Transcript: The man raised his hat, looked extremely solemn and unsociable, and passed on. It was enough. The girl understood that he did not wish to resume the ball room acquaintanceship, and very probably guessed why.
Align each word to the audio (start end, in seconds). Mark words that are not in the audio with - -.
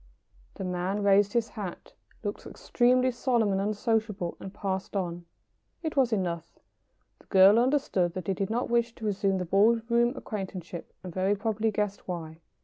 The 0.55 0.63
man 0.63 1.03
raised 1.03 1.33
his 1.33 1.49
hat, 1.49 1.93
looked 2.23 2.47
extremely 2.47 3.11
solemn 3.11 3.51
and 3.51 3.61
unsociable, 3.61 4.35
and 4.39 4.51
passed 4.51 4.95
on. 4.95 5.25
It 5.83 5.95
was 5.95 6.11
enough. 6.11 6.57
The 7.19 7.27
girl 7.27 7.59
understood 7.59 8.15
that 8.15 8.25
he 8.25 8.33
did 8.33 8.49
not 8.49 8.67
wish 8.67 8.95
to 8.95 9.05
resume 9.05 9.37
the 9.37 9.45
ball 9.45 9.79
room 9.89 10.13
acquaintanceship, 10.17 10.91
and 11.03 11.13
very 11.13 11.35
probably 11.35 11.69
guessed 11.69 12.07
why. 12.07 12.39